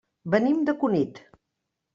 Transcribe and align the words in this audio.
Venim 0.35 0.63
de 0.69 0.75
Cunit. 0.85 1.23